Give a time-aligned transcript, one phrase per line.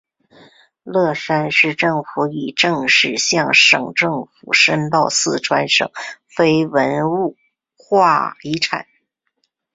[0.81, 5.91] 乐山市政府也已正式向省政府申报四川省
[6.25, 7.35] 非物质文
[7.77, 8.87] 化遗产。